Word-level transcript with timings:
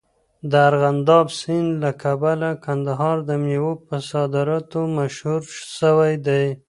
د 0.51 0.53
ارغنداب 0.69 1.25
سیند 1.39 1.69
له 1.83 1.91
کبله 2.03 2.49
کندهار 2.65 3.17
د 3.29 3.31
میوو 3.43 3.73
په 3.87 3.95
صادراتو 4.11 4.79
مشهور 4.97 5.41
سوی 5.79 6.13
دی. 6.27 6.45